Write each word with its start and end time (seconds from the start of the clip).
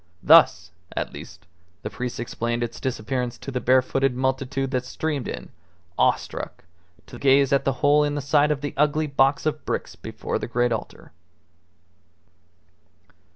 Thus, 0.23 0.71
at 0.97 1.13
least, 1.13 1.45
the 1.83 1.91
priests 1.91 2.17
explained 2.17 2.63
its 2.63 2.79
disappearance 2.79 3.37
to 3.37 3.51
the 3.51 3.59
barefooted 3.61 4.15
multitude 4.15 4.71
that 4.71 4.83
streamed 4.83 5.27
in, 5.27 5.49
awestruck, 5.95 6.63
to 7.05 7.19
gaze 7.19 7.53
at 7.53 7.65
the 7.65 7.71
hole 7.85 8.03
in 8.03 8.15
the 8.15 8.19
side 8.21 8.49
of 8.49 8.61
the 8.61 8.73
ugly 8.75 9.05
box 9.05 9.45
of 9.45 9.63
bricks 9.63 9.95
before 9.95 10.39
the 10.39 10.47
great 10.47 10.71
altar. 10.71 11.11